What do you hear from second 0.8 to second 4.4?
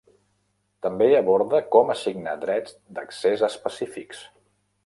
També aborda com assignar drets d'accés específics.